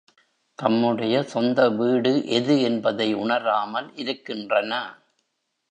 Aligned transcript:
தம்முடைய 0.59 1.23
சொந்த 1.23 1.69
வீடு 1.69 2.25
எது 2.27 2.61
என்பதை 2.61 3.13
உணராமல் 3.13 3.95
இருக்கின்றன. 3.95 4.73